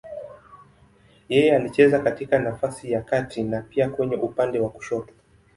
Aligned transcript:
Yeye 1.29 1.55
alicheza 1.55 1.99
katika 1.99 2.39
nafasi 2.39 2.91
ya 2.91 3.01
kati 3.01 3.43
na 3.43 3.61
pia 3.61 3.89
kwenye 3.89 4.15
upande 4.15 4.59
wa 4.59 4.69
kushoto. 4.69 5.13